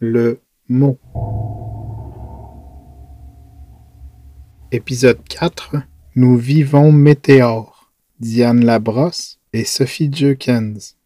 [0.00, 0.98] le mot.
[4.72, 5.76] Épisode 4
[6.16, 7.92] Nous vivons Météore.
[8.18, 10.96] Diane Labrosse et Sophie Jukens.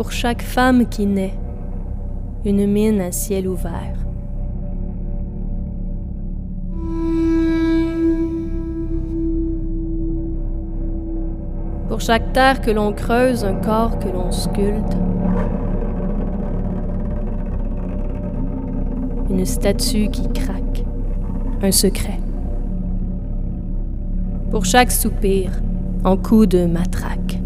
[0.00, 1.34] Pour chaque femme qui naît,
[2.46, 3.98] une mine à ciel ouvert.
[11.90, 14.96] Pour chaque terre que l'on creuse, un corps que l'on sculpte.
[19.28, 20.82] Une statue qui craque,
[21.60, 22.20] un secret.
[24.50, 25.50] Pour chaque soupir,
[26.04, 27.39] en coup de matraque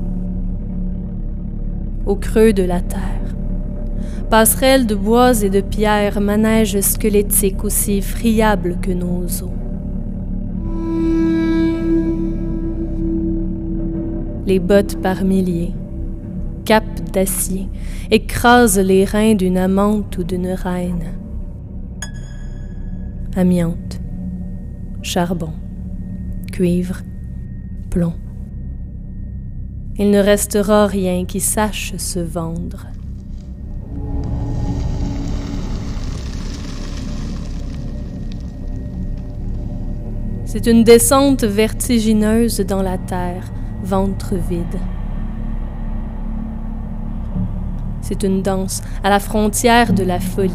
[2.07, 3.01] au creux de la terre.
[4.31, 9.45] Passerelle de bois et de pierres, manège squelettique aussi friable que nos os.
[14.47, 15.73] Les bottes par milliers,
[16.65, 17.69] cap d'acier,
[18.11, 21.05] écrasent les reins d'une amante ou d'une reine.
[23.37, 24.01] Amiante,
[25.03, 25.53] charbon,
[26.53, 27.01] cuivre,
[27.91, 28.15] plomb
[29.97, 32.87] il ne restera rien qui sache se vendre.
[40.45, 43.45] C'est une descente vertigineuse dans la terre,
[43.83, 44.79] ventre vide.
[48.01, 50.53] C'est une danse à la frontière de la folie.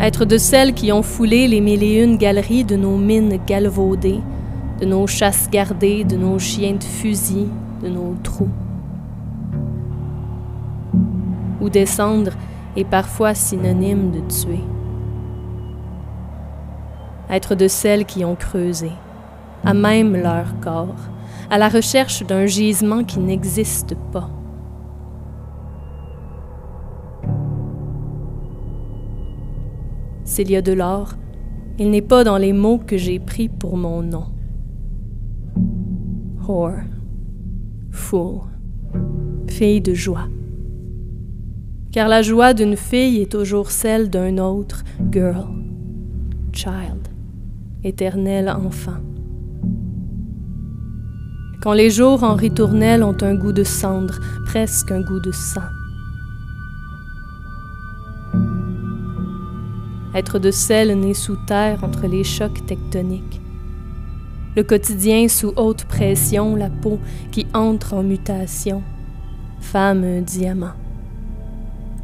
[0.00, 4.20] Être de celles qui ont foulé les mille et une galeries de nos mines galvaudées,
[4.80, 7.48] de nos chasses gardées, de nos chiens de fusil,
[7.82, 8.50] de nos trous.
[11.60, 12.32] Ou descendre
[12.76, 14.62] est parfois synonyme de tuer.
[17.28, 18.92] Être de celles qui ont creusé,
[19.64, 21.10] à même leur corps,
[21.50, 24.30] à la recherche d'un gisement qui n'existe pas.
[30.24, 31.14] S'il y a de l'or,
[31.78, 34.26] il n'est pas dans les mots que j'ai pris pour mon nom
[36.48, 36.80] whore,
[37.90, 38.40] fool,
[39.48, 40.28] fille de joie.
[41.92, 44.82] Car la joie d'une fille est toujours celle d'un autre,
[45.12, 45.46] girl,
[46.52, 47.08] child,
[47.84, 49.00] éternel enfant.
[51.62, 55.60] Quand les jours en ritournelle ont un goût de cendre, presque un goût de sang.
[60.14, 63.42] Être de celle née sous terre entre les chocs tectoniques
[64.56, 66.98] le quotidien sous haute pression, la peau
[67.30, 68.82] qui entre en mutation.
[69.60, 70.74] Femme diamant,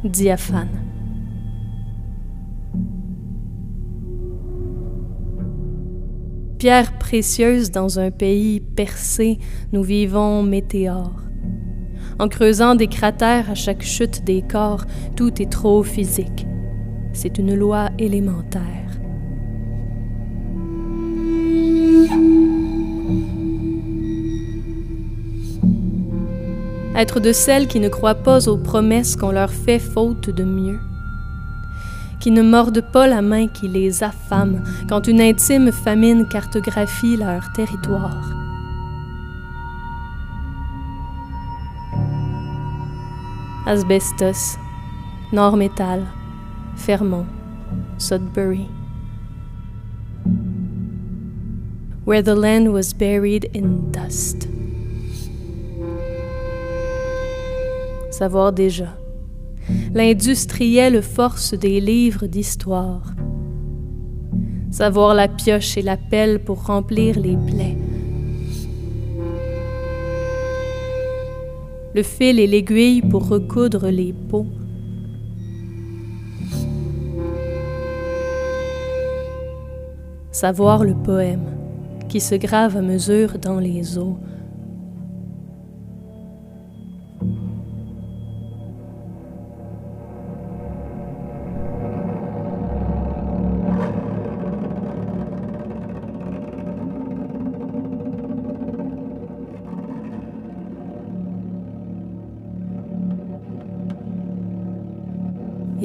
[0.03, 0.85] diaphane.
[6.57, 9.39] Pierre précieuse dans un pays percé,
[9.71, 11.21] nous vivons météores.
[12.17, 14.85] En creusant des cratères à chaque chute des corps,
[15.15, 16.47] tout est trop physique.
[17.13, 18.84] C'est une loi élémentaire.
[26.95, 30.79] Être de celles qui ne croient pas aux promesses qu'on leur fait faute de mieux,
[32.19, 37.51] qui ne mordent pas la main qui les affame quand une intime famine cartographie leur
[37.53, 38.31] territoire.
[43.67, 44.57] Asbestos,
[45.31, 46.05] Nord-Métal,
[46.75, 47.25] Fermont,
[47.97, 48.67] Sudbury.
[52.05, 54.47] Where the land was buried in dust.
[58.15, 58.97] Savoir déjà.
[59.93, 63.13] L'industriel force des livres d'histoire.
[64.71, 67.77] Savoir la pioche et la pelle pour remplir les plaies.
[71.93, 74.47] Le fil et l'aiguille pour recoudre les peaux.
[80.31, 81.47] Savoir le poème
[82.07, 84.17] qui se grave à mesure dans les eaux.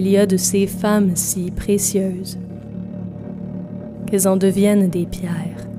[0.00, 2.38] Il y a de ces femmes si précieuses
[4.06, 5.69] qu'elles en deviennent des pierres.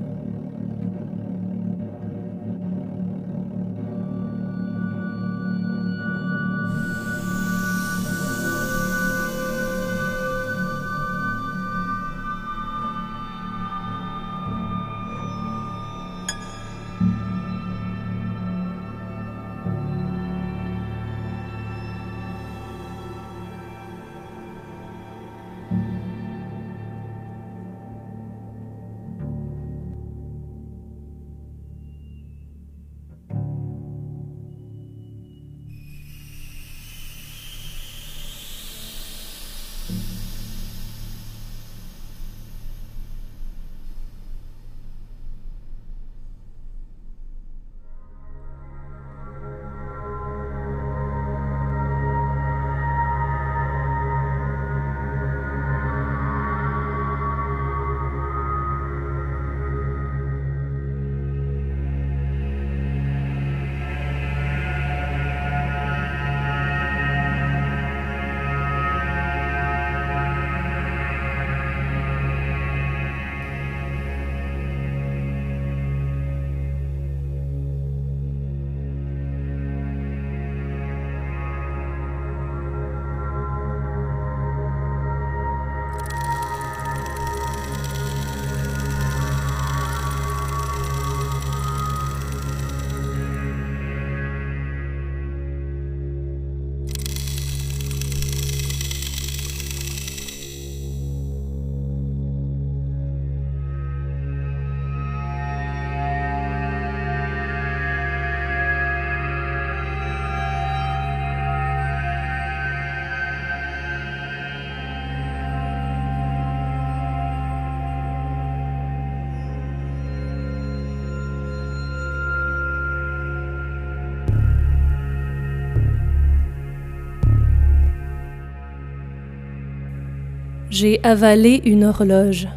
[130.72, 132.48] J'ai avalé une horloge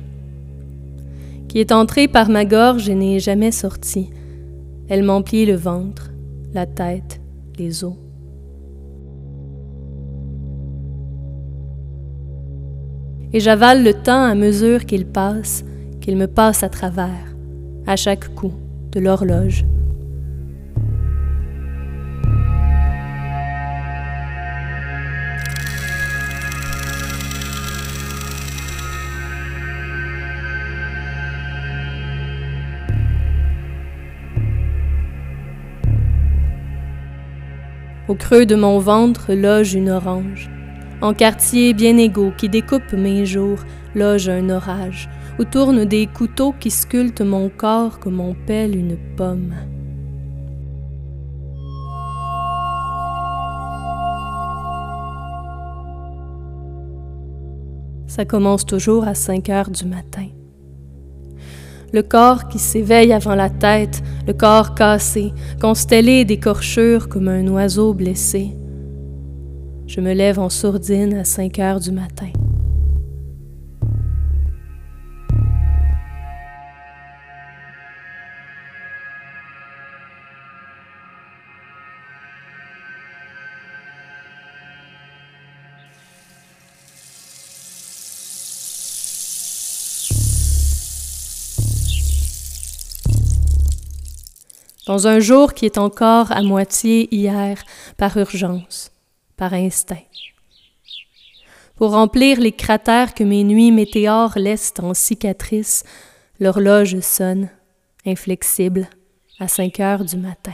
[1.49, 4.09] qui est entrée par ma gorge et n'est jamais sortie.
[4.87, 6.11] Elle m'emplit le ventre,
[6.53, 7.19] la tête,
[7.59, 7.95] les os.
[13.33, 15.65] Et j'avale le temps à mesure qu'il passe,
[15.99, 17.35] qu'il me passe à travers,
[17.85, 18.53] à chaque coup
[18.93, 19.65] de l'horloge.
[38.07, 40.51] Au creux de mon ventre loge une orange.
[41.01, 43.57] En quartier bien égaux qui découpe mes jours,
[43.95, 45.09] loge un orage,
[45.39, 49.55] où tournent des couteaux qui sculptent mon corps comme on pèle une pomme.
[58.07, 60.27] Ça commence toujours à 5 heures du matin
[61.93, 67.93] le corps qui s'éveille avant la tête, le corps cassé, constellé d'écorchures comme un oiseau
[67.93, 68.55] blessé.
[69.87, 72.29] Je me lève en sourdine à 5 heures du matin.
[94.87, 97.63] Dans un jour qui est encore à moitié hier,
[97.97, 98.91] par urgence,
[99.37, 100.03] par instinct.
[101.75, 105.83] Pour remplir les cratères que mes nuits météores laissent en cicatrices,
[106.39, 107.49] l'horloge sonne,
[108.05, 108.87] inflexible,
[109.39, 110.53] à cinq heures du matin.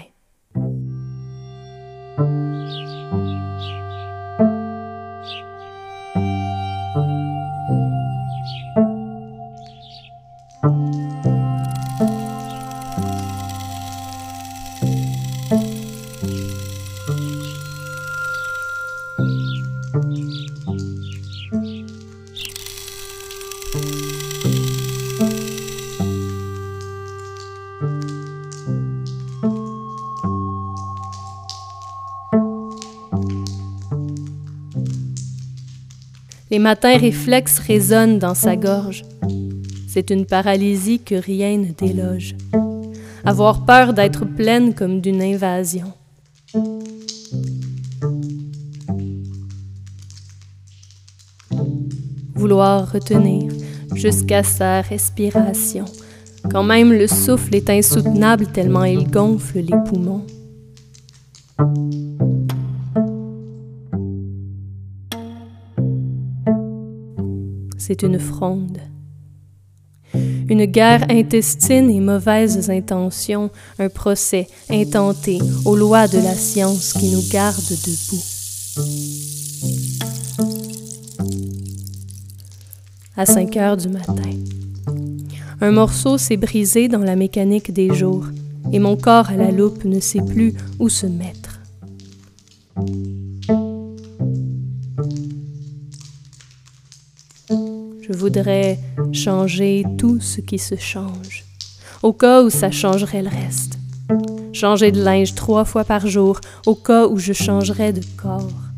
[36.51, 39.03] Les matins réflexes résonnent dans sa gorge.
[39.87, 42.35] C'est une paralysie que rien ne déloge.
[43.25, 45.93] Avoir peur d'être pleine comme d'une invasion.
[52.41, 53.51] vouloir retenir
[53.93, 55.85] jusqu'à sa respiration,
[56.49, 60.25] quand même le souffle est insoutenable tellement il gonfle les poumons.
[67.91, 68.77] C'est une fronde.
[70.13, 77.11] Une guerre intestine et mauvaises intentions, un procès intenté aux lois de la science qui
[77.11, 78.23] nous garde debout.
[83.17, 84.29] À 5 heures du matin.
[85.59, 88.25] Un morceau s'est brisé dans la mécanique des jours
[88.71, 91.40] et mon corps à la loupe ne sait plus où se mettre.
[98.31, 98.79] Voudrais
[99.11, 101.43] changer tout ce qui se change,
[102.01, 103.77] au cas où ça changerait le reste.
[104.53, 108.70] Changer de linge trois fois par jour, au cas où je changerais de corps.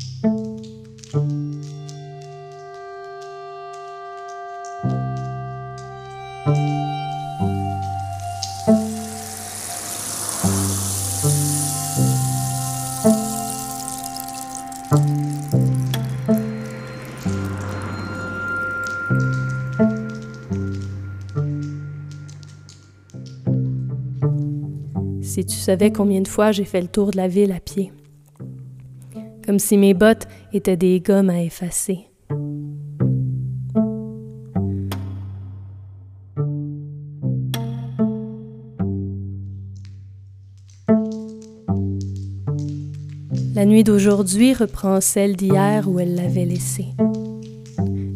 [25.34, 27.90] Si tu savais combien de fois j'ai fait le tour de la ville à pied.
[29.44, 32.06] Comme si mes bottes étaient des gommes à effacer.
[43.56, 46.94] La nuit d'aujourd'hui reprend celle d'hier où elle l'avait laissée.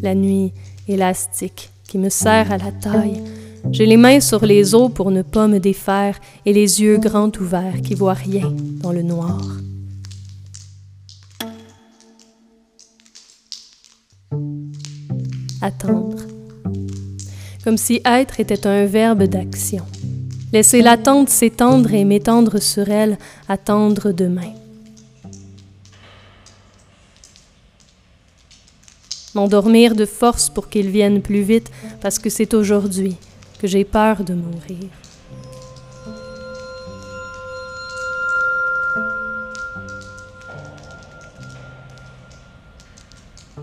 [0.03, 0.53] La nuit
[0.87, 3.21] élastique qui me serre à la taille.
[3.71, 7.31] J'ai les mains sur les os pour ne pas me défaire et les yeux grands
[7.41, 9.41] ouverts qui voient rien dans le noir.
[15.61, 16.23] Attendre.
[17.63, 19.85] Comme si être était un verbe d'action.
[20.53, 24.53] Laisser l'attente s'étendre et m'étendre sur elle, attendre demain.
[29.35, 31.71] m'endormir de force pour qu'il vienne plus vite,
[32.01, 33.17] parce que c'est aujourd'hui
[33.61, 34.89] que j'ai peur de mourir.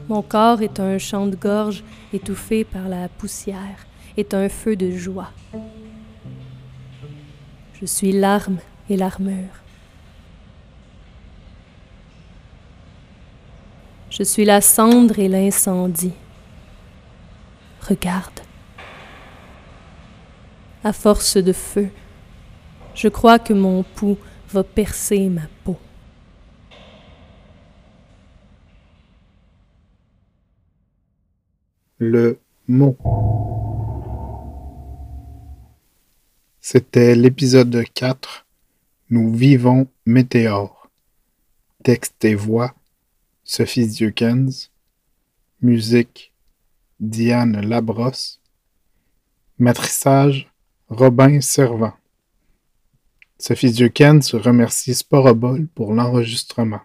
[0.08, 1.84] Mon corps est un champ de gorge
[2.14, 3.88] étouffé par la poussière,
[4.18, 5.32] est un feu de joie.
[7.82, 8.60] Je suis l'arme
[8.90, 9.64] et l'armure.
[14.12, 16.14] Je suis la cendre et l'incendie.
[17.82, 18.35] Regarde.
[20.86, 21.90] À force de feu,
[22.94, 25.80] je crois que mon pouls va percer ma peau.
[31.98, 32.96] Le mot.
[36.62, 38.46] C'était l'épisode 4.
[39.10, 40.92] Nous vivons météore.
[41.84, 42.76] Texte et voix
[43.44, 44.70] Sophie Diekens,
[45.64, 46.32] musique
[47.00, 48.40] Diane Labrosse,
[49.58, 50.48] matrissage
[50.90, 51.94] Robin Servant.
[53.40, 56.82] Sophie Diekens remercie Sporobol pour l'enregistrement.